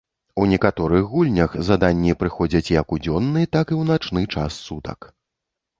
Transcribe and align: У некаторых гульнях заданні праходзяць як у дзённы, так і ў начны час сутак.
У 0.43 0.45
некаторых 0.53 1.03
гульнях 1.11 1.51
заданні 1.69 2.17
праходзяць 2.23 2.65
як 2.81 2.87
у 2.97 3.01
дзённы, 3.05 3.41
так 3.59 3.65
і 3.77 3.79
ў 3.81 3.83
начны 3.95 4.21
час 4.39 4.51
сутак. 4.69 4.99